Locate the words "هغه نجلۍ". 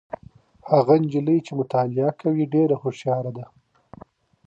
0.71-1.37